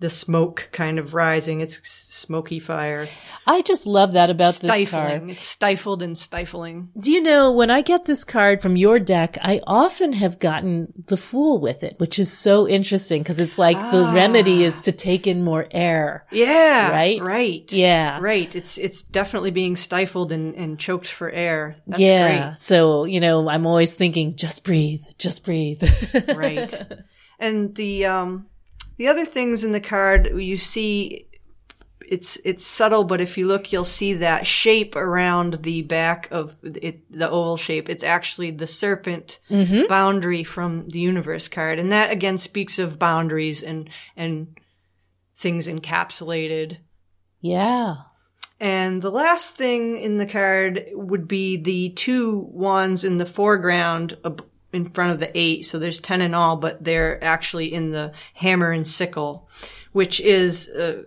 [0.00, 1.60] the smoke kind of rising.
[1.60, 3.08] It's smoky fire.
[3.46, 5.28] I just love that about this card.
[5.30, 6.90] It's stifled and stifling.
[6.98, 10.92] Do you know when I get this card from your deck, I often have gotten
[11.06, 13.90] the fool with it, which is so interesting because it's like Ah.
[13.90, 16.26] the remedy is to take in more air.
[16.30, 16.90] Yeah.
[16.90, 17.20] Right?
[17.22, 17.72] Right.
[17.72, 18.18] Yeah.
[18.20, 18.54] Right.
[18.54, 21.76] It's it's definitely being stifled and, and choked for air.
[21.86, 22.54] That's yeah.
[22.54, 25.82] So, you know, I'm always thinking, just breathe, just breathe.
[26.36, 26.72] Right.
[27.38, 28.46] and the um
[28.98, 31.28] the other things in the card you see
[32.08, 36.56] it's it's subtle, but if you look, you'll see that shape around the back of
[36.62, 37.88] it, the oval shape.
[37.88, 39.86] It's actually the serpent mm-hmm.
[39.88, 44.58] boundary from the universe card, and that again speaks of boundaries and and
[45.36, 46.78] things encapsulated.
[47.40, 47.96] yeah.
[48.60, 54.18] And the last thing in the card would be the two wands in the foreground
[54.24, 55.64] ab- in front of the eight.
[55.64, 59.48] So there's 10 in all, but they're actually in the hammer and sickle,
[59.92, 61.04] which is a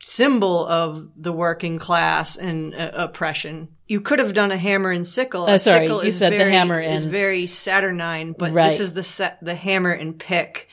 [0.00, 3.68] symbol of the working class and uh, oppression.
[3.88, 5.44] You could have done a hammer and sickle.
[5.48, 8.70] Oh, A sorry, sickle you is said the very- hammer is very Saturnine, but Right.
[8.70, 10.68] this is the set, the hammer and pick,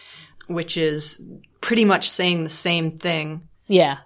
[0.48, 1.22] which is
[1.62, 4.00] pretty much saying the same thing Yeah.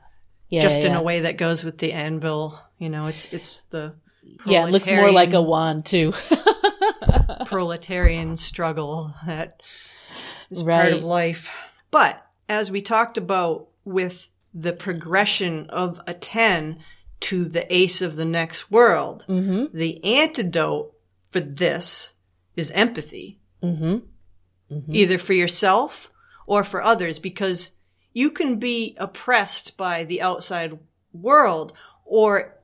[0.49, 0.61] Yeah.
[0.61, 2.59] just yeah, in a way that goes with the anvil.
[2.77, 3.95] You know, it's it's the
[4.45, 6.13] Yeah, it looks more like a wand too.
[7.45, 9.62] proletarian struggle that
[10.49, 10.93] is part Right.
[10.93, 11.53] of life.
[11.91, 16.79] But as we talked about with the progression of a 10
[17.19, 19.65] to the ace of the next world, mm-hmm.
[19.75, 20.93] the antidote
[21.31, 22.13] for this
[22.55, 23.39] is empathy.
[23.63, 23.97] Mm-hmm.
[24.71, 24.95] Mm-hmm.
[24.95, 26.12] Either for yourself
[26.45, 27.71] or for others, because
[28.13, 30.77] you can be oppressed by the outside
[31.13, 31.73] world
[32.05, 32.57] or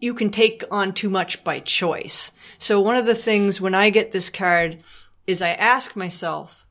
[0.00, 2.32] you can take on too much by choice.
[2.58, 4.82] So one of the things when I get this card
[5.26, 6.66] is I ask myself,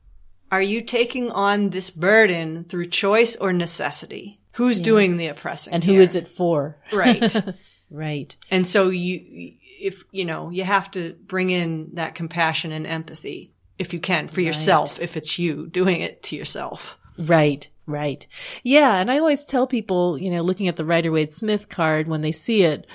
[0.50, 4.40] are you taking on this burden through choice or necessity?
[4.52, 5.72] Who's doing the oppressing?
[5.72, 6.02] and who here?
[6.02, 6.76] is it for?
[6.92, 7.36] Right.
[7.90, 8.36] Right.
[8.50, 13.54] and so you, if, you know, you have to bring in that compassion and empathy
[13.78, 16.98] if you can for yourself, if it's you doing it to yourself.
[17.16, 18.26] Right, right.
[18.62, 22.06] Yeah, and I always tell people, you know, looking at the Rider Waite Smith card
[22.06, 22.86] when they see it,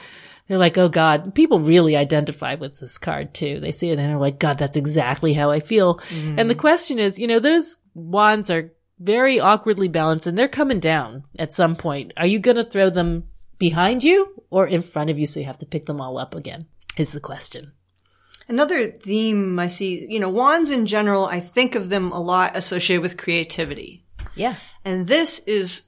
[0.48, 3.60] they're like, "Oh God!" People really identify with this card too.
[3.60, 6.40] They see it and they're like, "God, that's exactly how I feel." Mm-hmm.
[6.40, 10.80] And the question is, you know, those wands are very awkwardly balanced, and they're coming
[10.80, 12.14] down at some point.
[12.18, 13.26] Are you going to throw them
[13.58, 16.36] behind you or in front of you, so you have to pick them all up
[16.36, 16.68] again?
[16.98, 17.74] Is the question.
[18.48, 22.58] Another theme I see, you know, wands in general, I think of them a lot
[22.58, 24.03] associated with creativity.
[24.36, 24.56] Yeah.
[24.86, 25.84] And this is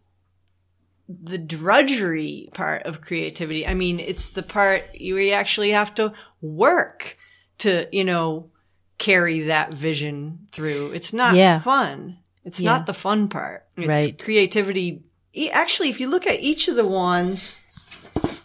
[1.08, 3.68] the drudgery part of creativity.
[3.68, 7.16] I mean, it's the part you you actually have to work
[7.60, 8.50] to, you know,
[8.98, 10.92] carry that vision through.
[10.94, 11.60] It's not Yeah.
[11.60, 12.18] fun.
[12.44, 12.72] It's Yeah.
[12.72, 13.66] not the fun part.
[13.78, 14.18] It's Right.
[14.18, 15.04] creativity.
[15.52, 17.58] Actually, if you look at each of the wands,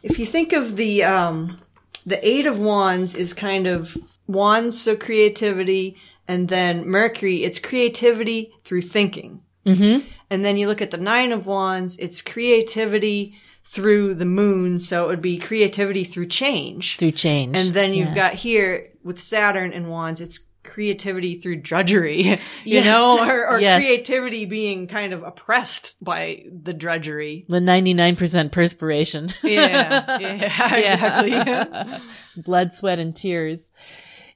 [0.02, 1.58] if you think of the um,
[2.06, 8.52] the eight of wands is kind of wands, so creativity, and then Mercury, it's creativity
[8.64, 9.42] through thinking.
[9.74, 10.06] Mm-hmm.
[10.30, 15.04] And then you look at the nine of wands, it's creativity through the moon, so
[15.04, 16.96] it would be creativity through change.
[16.96, 17.56] Through change.
[17.56, 18.14] And then you've Yeah.
[18.14, 22.84] got here with Saturn and wands, it's creativity through drudgery, you Yes.
[22.84, 23.80] know, or, or Yes.
[23.82, 27.44] creativity being kind of oppressed by the drudgery.
[27.48, 29.28] the 99% perspiration.
[29.42, 32.42] Yeah, yeah, exactly.
[32.42, 33.70] Blood, sweat, and tears.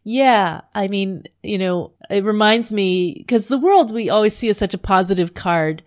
[0.05, 0.61] Yeah.
[0.75, 4.75] I mean, you know, it reminds me because the world we always see as such
[4.75, 5.83] a positive card,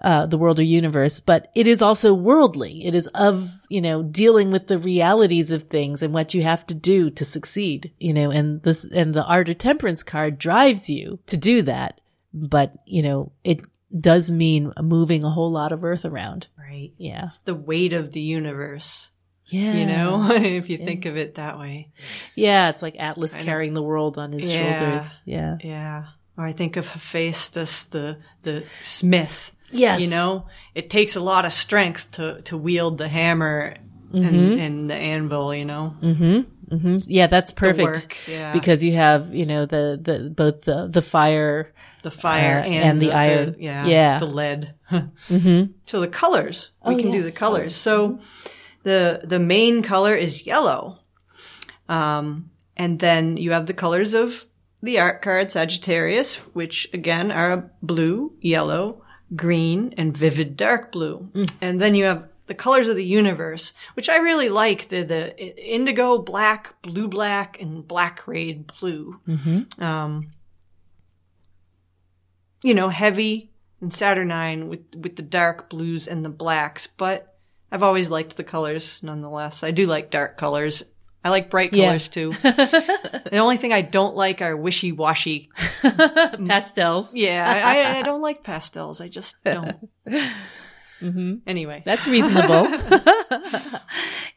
[0.00, 2.84] uh, the world or universe, but it is also worldly.
[2.84, 6.66] It is of, you know, dealing with the realities of things and what you have
[6.66, 10.90] to do to succeed, you know, and this, and the art of temperance card drives
[10.90, 12.00] you to do that.
[12.32, 13.62] But, you know, it
[13.98, 16.46] does mean moving a whole lot of earth around.
[16.58, 16.92] right.
[16.96, 17.30] Yeah.
[17.44, 19.10] The weight of the universe,
[19.50, 19.74] Yeah.
[19.74, 21.88] you know, if you think of it that way.
[22.34, 24.76] Yeah, it's like Atlas of- carrying the world on his Yeah.
[24.76, 25.18] shoulders.
[25.24, 25.56] Yeah.
[25.62, 26.04] Yeah.
[26.36, 29.52] Or I think of Hephaestus, the, the smith.
[29.72, 30.00] Yes.
[30.00, 33.74] You know, it takes a lot of strength to, to wield the hammer
[34.12, 34.24] Mm-hmm.
[34.26, 35.94] and, and the anvil, you know?
[36.02, 36.74] Mm-hmm.
[36.74, 36.96] Mm-hmm.
[37.06, 38.28] Yeah, that's perfect.
[38.28, 38.50] yeah.
[38.52, 41.72] Because you have, you know, the, the, both the, the fire.
[42.02, 43.54] The fire Uh, and, and the iron.
[43.60, 43.86] yeah.
[43.86, 44.18] Yeah.
[44.18, 44.74] The lead.
[44.90, 45.72] mm-hmm.
[45.86, 47.76] So the colors, we Oh, can do the colors.
[47.76, 48.18] So
[48.82, 50.98] the, the main color is yellow.
[51.88, 54.44] Um, and then you have the colors of
[54.82, 59.02] the art card Sagittarius, which again are blue, yellow,
[59.36, 61.30] green, and vivid dark blue.
[61.32, 61.52] Mm.
[61.60, 65.72] And then you have the colors of the universe, which I really like the, the
[65.72, 69.20] indigo, black, blue, black, and black rayed blue.
[69.28, 69.82] Mm-hmm.
[69.82, 70.30] Um,
[72.62, 77.29] you know, heavy and Saturnine with, with the dark blues and the blacks, but
[77.72, 79.62] I've always liked the colors nonetheless.
[79.62, 80.82] I do like dark colors.
[81.22, 81.86] I like bright Yeah.
[81.86, 82.32] colors too.
[82.42, 85.50] the only thing I don't like are wishy washy.
[86.46, 87.14] Pastels.
[87.14, 89.00] Yeah, I, I, I don't like pastels.
[89.00, 89.88] I just don't.
[91.00, 91.34] Mm-hmm.
[91.46, 92.66] Anyway, That's reasonable.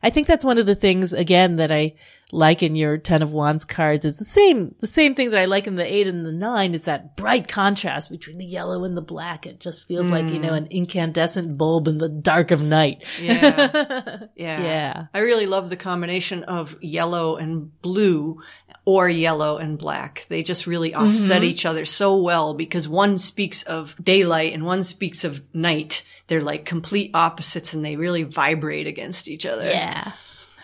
[0.03, 1.95] I think that's one of the things again that I
[2.31, 5.45] like in your Ten of Wands cards is the same the same thing that I
[5.45, 8.97] like in the eight and the nine is that bright contrast between the yellow and
[8.97, 9.45] the black.
[9.45, 13.05] It just feels like, you know, an incandescent bulb in the dark of night.
[13.21, 15.05] yeah, yeah, Yeah.
[15.13, 18.41] I really love the combination of yellow and blue
[18.85, 20.25] or yellow and black.
[20.27, 21.49] They just really offset Mm-hmm.
[21.51, 26.03] each other so well because one speaks of daylight and one speaks of night.
[26.27, 29.69] They're like complete opposites and they really vibrate against each other.
[29.69, 30.11] Yeah.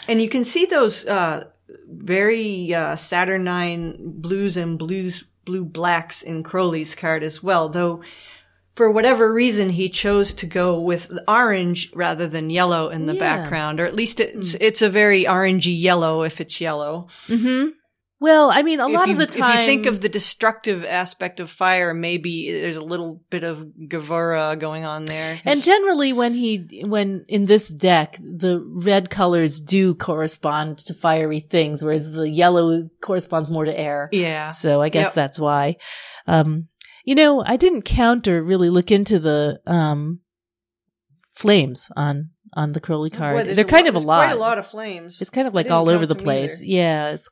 [0.08, 1.46] And you can see those uh,
[1.88, 8.02] very uh, Saturnine blues and blues blue blacks in Crowley's card as well, though
[8.76, 13.20] for whatever reason he chose to go with orange rather than yellow in the Yeah.
[13.20, 17.08] background, or at least it's it's a very orangey yellow if it's yellow.
[18.22, 20.10] Well, I mean, a If lot you- of the time, if you think of the
[20.10, 25.40] destructive aspect of fire, maybe there's a little bit of Geburah going on there.
[25.46, 31.40] and generally when he, when in this deck, the red colors do correspond to fiery
[31.40, 34.10] things, whereas the yellow corresponds more to air.
[34.12, 35.14] yeah, So I guess Yep.
[35.14, 35.78] that's why.
[36.28, 36.68] Um,
[37.06, 40.20] you know, I didn't count or really look into the, um,
[41.34, 43.38] flames on, on the Crowley card.
[43.48, 44.26] Boy, They're kind lot- of a lot.
[44.28, 45.22] Quite a lot of flames.
[45.22, 46.62] It's kind of like all over the place.
[46.62, 46.70] either.
[46.72, 47.10] Yeah.
[47.12, 47.30] It's,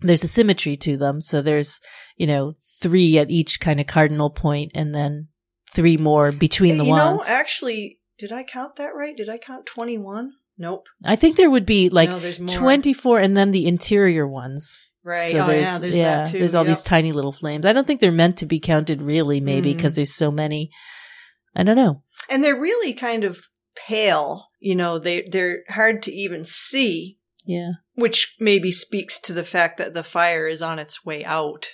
[0.00, 1.20] there's a symmetry to them.
[1.20, 1.80] So there's,
[2.16, 5.28] you know, three at each kind of cardinal point and then
[5.70, 7.28] three more between the you wands.
[7.28, 9.16] know, actually, did I count that right?
[9.16, 10.32] Did I count 21?
[10.58, 10.86] Nope.
[11.04, 14.78] I think there would be like no, 24 and then the interior ones.
[15.04, 15.32] Right.
[15.32, 16.38] So oh, there's, yeah, there's yeah, that too.
[16.38, 16.68] there's all Yep.
[16.68, 17.64] these tiny little flames.
[17.66, 19.76] I don't think they're meant to be counted really, maybe, Mm.
[19.76, 20.70] because there's so many.
[21.54, 22.02] I don't know.
[22.28, 23.38] And they're really kind of
[23.76, 24.48] pale.
[24.58, 27.72] You know, they, they're hard to even see, Yeah.
[27.94, 31.68] which maybe speaks to the fact that the fire is on its way out.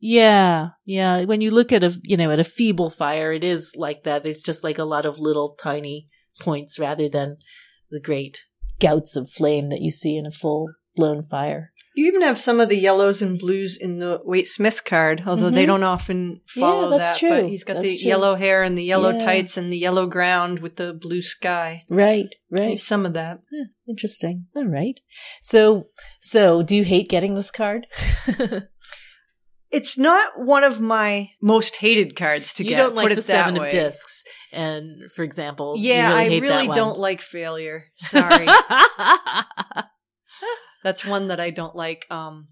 [0.00, 0.70] Yeah.
[0.86, 1.24] Yeah.
[1.24, 4.22] When you look at a, you know, at a feeble fire, it is like that.
[4.22, 6.08] There's just like a lot of little tiny
[6.40, 7.36] points rather than
[7.90, 8.38] the great
[8.78, 11.72] gouts of flame that you see in a full blown fire.
[11.94, 15.50] You even have some of the yellows and blues in the Waite Smith card, although
[15.50, 15.66] they Mhm.
[15.68, 17.18] don't often follow Yeah, that's that.
[17.18, 17.40] true.
[17.42, 18.08] But he's got That's the true.
[18.08, 19.18] yellow hair and the yellow Yeah.
[19.24, 21.82] tights and the yellow ground with the blue sky.
[21.90, 22.28] Right.
[22.48, 23.40] There's some of that.
[23.88, 24.46] Interesting.
[24.54, 25.00] All right.
[25.42, 25.88] So,
[26.20, 27.86] so do you hate getting this card?
[29.72, 32.78] It's not one of my most hated cards to you get.
[32.78, 33.68] don't like the seven way.
[33.68, 37.84] of discs, and for example, you Yeah, really I really don't like failure.
[37.94, 38.48] Sorry.
[40.82, 42.06] That's one that I don't like.
[42.10, 42.48] Um,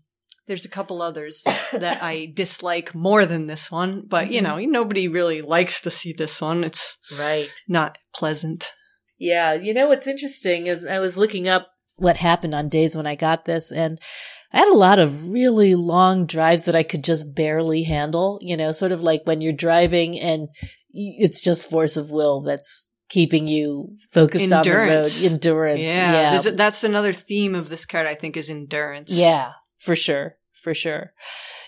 [0.46, 4.70] there's a couple others that I dislike more than this one, but you Mm-hmm.
[4.72, 6.64] know, nobody really likes to see this one.
[6.64, 7.50] It's right.
[7.68, 8.70] not pleasant.
[9.18, 13.06] Yeah, you know what's interesting is I was looking up what happened on days when
[13.06, 13.98] I got this and
[14.52, 18.56] I had a lot of really long drives that I could just barely handle, you
[18.56, 20.48] know, sort of like when you're driving and
[20.92, 24.80] it's just force of will that's keeping you focused on the road.
[24.88, 25.24] Endurance.
[25.24, 25.84] Endurance.
[25.84, 26.50] yeah, Yeah.
[26.52, 28.06] that's another theme of this card.
[28.06, 29.12] I think is endurance.
[29.12, 30.36] Yeah, for sure.
[30.54, 31.12] For sure.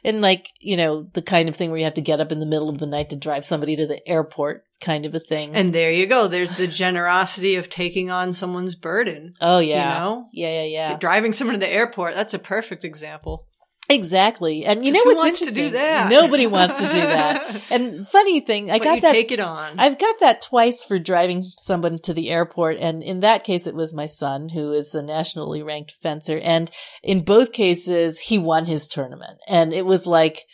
[0.03, 2.41] And like, you know, the kind of thing where you have to get up in
[2.41, 5.55] the middle of the night to drive somebody to the airport kind of a thing.
[5.55, 6.27] and there you go.
[6.27, 9.35] There's the generosity of taking on someone's burden.
[9.41, 9.93] oh yeah.
[9.95, 10.97] You know, Yeah, yeah, yeah.
[10.97, 12.15] driving someone to the airport.
[12.15, 13.47] That's a perfect example.
[13.91, 14.65] Exactly.
[14.65, 15.65] And you know what's wants to interesting?
[15.67, 16.11] do that?
[16.11, 17.63] Nobody wants to do that.
[17.71, 19.79] And funny thing, I But got that take it on.
[19.79, 22.79] I've got that twice for driving someone to the airport.
[22.79, 26.39] And in that case, it was my son, who is a nationally ranked fencer.
[26.39, 26.71] And
[27.03, 29.39] in both cases, he won his tournament.
[29.47, 30.45] And it was like,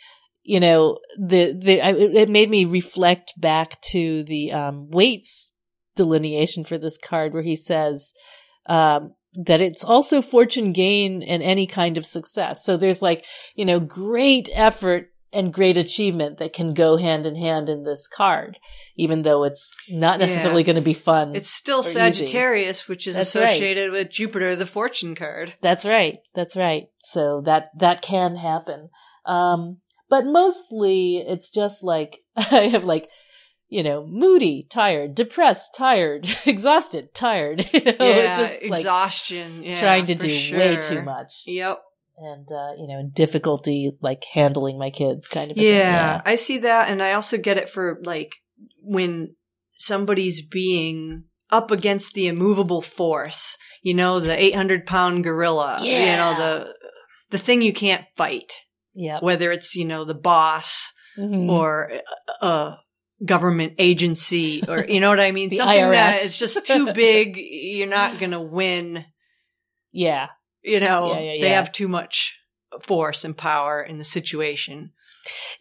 [0.43, 5.53] you know, the, the, I, it made me reflect back to the, um, Waite's
[5.95, 8.13] delineation for this card where he says,
[8.67, 9.13] um,
[9.45, 12.65] that it's also fortune gain and any kind of success.
[12.65, 13.23] So there's like,
[13.55, 18.07] you know, great effort and great achievement that can go hand in hand in this
[18.07, 18.57] card,
[18.95, 20.67] even though it's not necessarily Yeah.
[20.67, 21.35] going to be fun.
[21.35, 21.91] It's still or easy.
[21.93, 23.43] Sagittarius, which is That's right.
[23.43, 25.53] associated with Jupiter, the fortune card.
[25.61, 26.19] That's right.
[26.33, 26.87] That's right.
[27.03, 28.89] So that that can happen.
[29.25, 29.79] Um,
[30.09, 33.09] but mostly it's just like I have like,
[33.69, 37.67] you know, moody, tired, depressed, tired, exhausted, tired.
[37.73, 39.63] You know, yeah, just like exhaustion.
[39.63, 41.79] yeah, trying to do way too much, Yep.
[42.17, 45.57] and uh, you know, difficulty like handling my kids, kind of.
[45.57, 46.21] a Yeah.
[46.25, 48.35] I see that, and I also get it for like
[48.81, 49.35] when
[49.77, 53.57] somebody's being up against the immovable force.
[53.83, 55.79] You know, the eight hundred pound gorilla.
[55.81, 55.99] Yeah.
[56.11, 56.73] You know the
[57.29, 58.51] the thing you can't fight.
[58.93, 61.49] yeah, Whether it's you know the boss Mhm.
[61.49, 61.91] or
[62.41, 62.79] a, a
[63.25, 65.51] government agency or you know what I mean?
[65.51, 66.25] Something that IRS.
[66.25, 67.37] is just too big.
[67.37, 69.05] You're not gonna win.
[69.91, 70.27] yeah.
[70.63, 72.35] You know, Yeah, yeah, they have too much
[72.81, 74.91] force and power in the situation.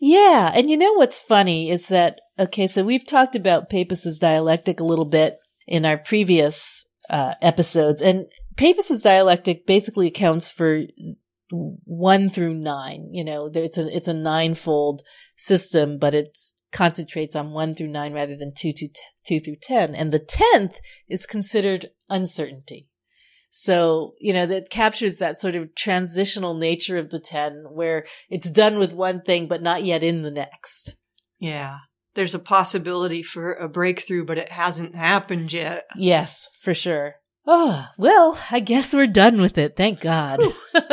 [0.01, 4.81] Yeah, and you know what's funny is that okay, so we've talked about Papus's dialectic
[4.81, 5.37] a little bit
[5.67, 8.27] in our previous uh, episodes, and
[8.57, 10.83] Papus's dialectic basically accounts for
[11.51, 13.09] one through nine.
[13.13, 15.03] You know, it's a it's a ninefold
[15.37, 16.37] system, but it
[16.73, 20.19] concentrates on one through nine rather than two to t- two through ten, and the
[20.19, 20.79] tenth
[21.09, 22.89] is considered uncertainty.
[23.59, 28.51] So, you know, that captures that sort of transitional nature of the 10 where it's
[28.51, 30.95] done with one thing, but not yet in the next.
[31.39, 31.79] Yeah.
[32.15, 35.85] There's a possibility for a breakthrough, but it hasn't happened yet.
[35.97, 37.15] Yes, for sure.
[37.47, 39.77] Oh, well, I guess we're done with it.
[39.77, 40.41] Thank God.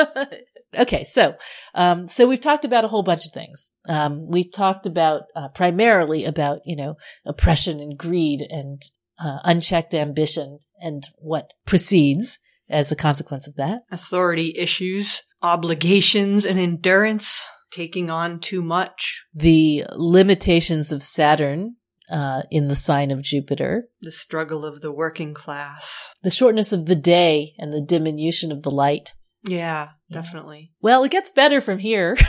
[0.78, 1.04] okay.
[1.04, 1.36] So,
[1.74, 3.72] um, so we've talked about a whole bunch of things.
[3.90, 6.96] Um, we've talked about, uh, primarily about, you know,
[7.26, 8.82] oppression and greed and,
[9.20, 12.38] uh, unchecked ambition and what precedes
[12.70, 13.82] as a consequence of that.
[13.92, 21.78] Authority issues, obligations, and endurance, taking on too much, the limitations of Saturn
[22.10, 26.10] uh, in the sign of Jupiter, the struggle of the working class.
[26.24, 29.14] the shortness of the day, and the diminution of the light.
[29.46, 29.90] Yeah, Yeah.
[30.14, 30.72] Definitely.
[30.82, 32.18] Well, it gets better from here.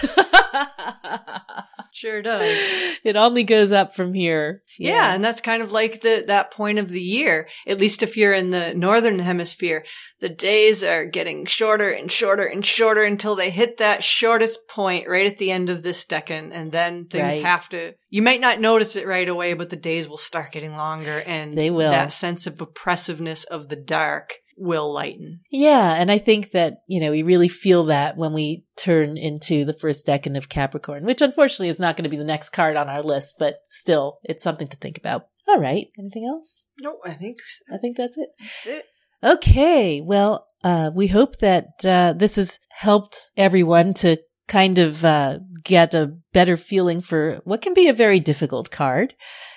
[1.97, 2.59] Sure does.
[3.05, 4.62] it only goes up from here.
[4.80, 5.14] Yeah.
[5.14, 7.49] and that's kind of like the that point of the year.
[7.68, 9.85] At least if you're in the northern hemisphere,
[10.18, 15.09] the days are getting shorter and shorter and shorter until they hit that shortest point
[15.09, 17.45] right at the end of this decan, and then things Right.
[17.45, 17.93] have to.
[18.11, 21.55] You might not notice it right away, but the days will start getting longer, and
[21.55, 21.93] They will.
[21.93, 25.40] That sense of oppressiveness of the dark will lighten.
[25.50, 29.64] Yeah, and I think that, you know, we really feel that when we turn into
[29.64, 32.76] the first decan of Capricorn, which unfortunately is not going to be the next card
[32.76, 35.26] on our list, but still, it's something to think about.
[35.46, 35.88] All right.
[35.98, 36.64] Anything else?
[36.80, 37.38] No, I think
[37.72, 38.30] I think that's it.
[38.40, 38.84] that's it.
[39.22, 40.00] Okay.
[40.02, 44.16] Well, uh, we hope that uh, this has helped everyone to
[44.48, 49.14] kind of uh, get a better feeling for what can be a very difficult card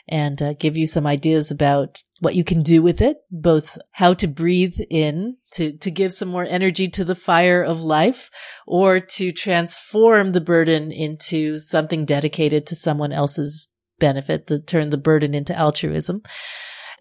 [0.08, 4.14] and uh, give you some ideas about what you can do with it, both how
[4.16, 8.30] to breathe in to, to give some more energy to the fire of life
[8.66, 13.68] or to transform the burden into something dedicated to someone else's
[14.00, 16.22] benefit, to turn the burden into altruism.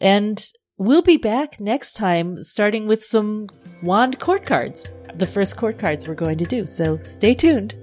[0.01, 0.47] And
[0.79, 3.47] We'll be back next time, starting with some
[3.83, 4.93] wand court cards.
[5.15, 6.67] The first court cards we're going to do.
[6.67, 7.75] So stay tuned.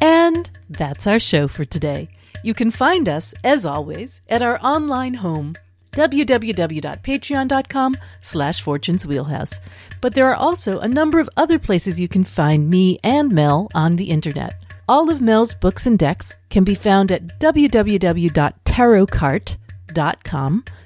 [0.00, 2.08] And that's our show for today.
[2.46, 5.56] You can find us, as always, at our online home,
[5.94, 9.58] www.patreon.com slash fortunes wheelhouse.
[10.00, 13.68] But there are also a number of other places you can find me and Mel
[13.74, 14.62] on the internet.
[14.88, 19.65] All of Mel's books and decks can be found at www.tarotcart.com.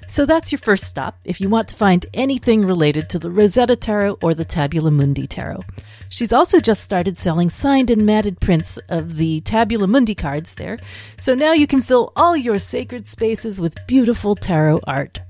[0.07, 3.75] So that's your first stop if you want to find anything related to the Rosetta
[3.75, 5.61] Tarot or the Tabula Mundi Tarot.
[6.09, 10.77] She's also just started selling signed and matted prints of the Tabula Mundi cards there,
[11.17, 15.21] so now you can fill all your sacred spaces with beautiful tarot art.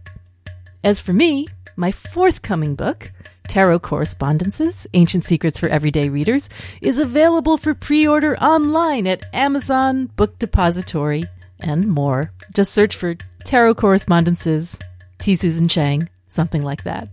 [0.84, 3.11] As for me, my forthcoming book,
[3.47, 6.49] Tarot Correspondences Ancient Secrets for Everyday Readers,
[6.82, 11.26] is available for pre order online at Amazon, Book Depository,
[11.62, 12.32] and more.
[12.53, 14.80] Just search for Tarot Correspondences,
[15.20, 15.36] T.
[15.36, 17.07] Susan Chang, something like that.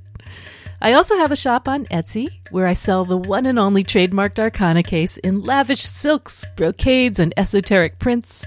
[0.80, 4.38] I also have a shop on Etsy where I sell the one and only trademarked
[4.38, 8.44] Arcana case in lavish silks, brocades, and esoteric prints.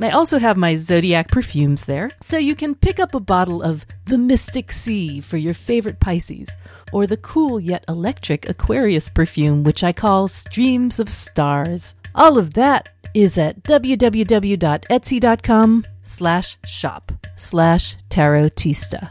[0.00, 3.86] I also have my zodiac perfumes there, so you can pick up a bottle of
[4.04, 6.50] the Mystic Sea for your favorite Pisces,
[6.92, 11.94] or the cool yet electric Aquarius perfume, which I call Streams of Stars.
[12.14, 19.10] All of that is at www.etsy.com slash shop slash tarotista.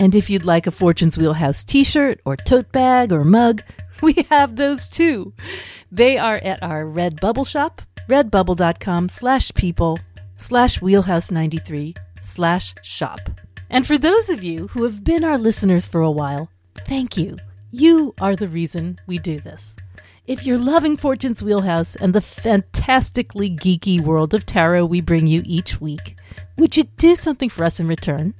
[0.00, 3.62] And if you'd like a Fortune's Wheelhouse t shirt or tote bag or mug,
[4.02, 5.32] we have those too.
[5.92, 10.00] They are at our Redbubble shop, redbubble.com slash people
[10.36, 13.20] slash wheelhouse93 slash shop.
[13.70, 16.50] And for those of you who have been our listeners for a while,
[16.84, 17.36] thank you.
[17.70, 19.76] You are the reason we do this.
[20.26, 25.42] If you're loving Fortune's Wheelhouse and the fantastically geeky world of tarot we bring you
[25.44, 26.16] each week,
[26.56, 28.32] would you do something for us in return?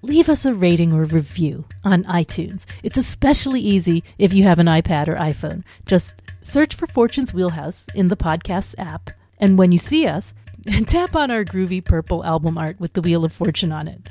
[0.00, 2.64] Leave us a rating or review on iTunes.
[2.82, 5.62] It's especially easy if you have an iPad or iPhone.
[5.84, 10.32] Just search for Fortune's Wheelhouse in the podcast app, and when you see us,
[10.86, 14.08] tap on our groovy purple album art with the Wheel of Fortune on it.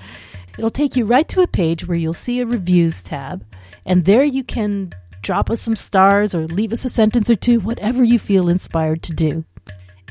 [0.59, 3.43] It'll take you right to a page where you'll see a reviews tab,
[3.84, 4.91] and there you can
[5.26, 9.01] drop us some stars or leave us a sentence or two, whatever you feel inspired
[9.01, 9.43] to do.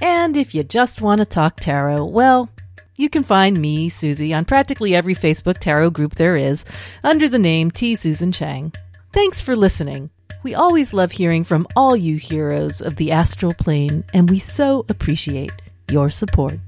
[0.02, 2.50] And if you just want to talk tarot, well,
[2.96, 6.64] you can find me, Susie, on practically every Facebook tarot group there is
[7.04, 7.94] under the name T.
[7.94, 8.72] Susan Chang.
[9.12, 10.10] Thanks for listening.
[10.42, 14.84] We always love hearing from all you heroes of the astral plane, and we so
[14.88, 15.52] appreciate
[15.88, 16.58] your support.